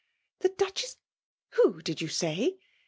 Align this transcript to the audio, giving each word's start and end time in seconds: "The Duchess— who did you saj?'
"The 0.39 0.49
Duchess— 0.49 0.97
who 1.53 1.79
did 1.83 2.01
you 2.01 2.07
saj?' 2.07 2.53